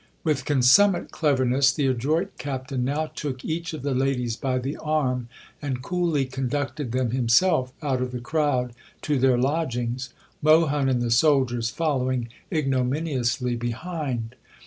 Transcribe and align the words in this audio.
With 0.23 0.45
consummate 0.45 1.11
cleverness 1.11 1.71
the 1.71 1.85
adroit 1.85 2.31
Captain 2.39 2.83
now 2.83 3.05
took 3.13 3.45
each 3.45 3.71
of 3.71 3.83
the 3.83 3.93
ladies 3.93 4.35
by 4.35 4.57
the 4.57 4.75
arm 4.77 5.29
and 5.61 5.83
coolly 5.83 6.25
conducted 6.25 6.91
them 6.91 7.11
himself 7.11 7.71
out 7.83 8.01
of 8.01 8.11
the 8.11 8.19
crowd 8.19 8.73
to 9.03 9.19
their 9.19 9.37
lodgings, 9.37 10.11
Mohun 10.41 10.89
and 10.89 11.03
the 11.03 11.11
soldiers 11.11 11.69
following 11.69 12.29
ignominiously 12.51 13.55
behind. 13.57 14.33